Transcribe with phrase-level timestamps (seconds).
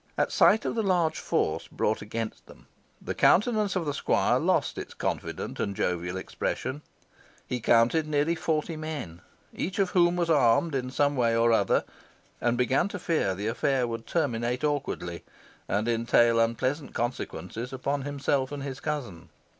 [0.17, 2.65] At sight of the large force brought against them,
[2.99, 6.81] the countenance of the squire lost its confident and jovial expression.
[7.47, 9.21] Pie counted nearly forty men,
[9.53, 11.83] each of whom was armed in some way or other,
[12.41, 15.23] and began to fear the affair would terminate awkwardly,
[15.67, 19.29] and entail unpleasant consequences upon himself and his cousin.